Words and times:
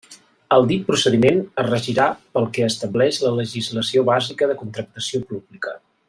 El 0.55 0.63
dit 0.69 0.85
procediment 0.87 1.41
es 1.63 1.67
regirà 1.67 2.07
pel 2.37 2.47
que 2.57 2.65
establix 2.69 3.19
la 3.27 3.33
legislació 3.41 4.05
bàsica 4.11 4.49
de 4.53 4.57
contractació 4.67 5.21
pública. 5.33 5.77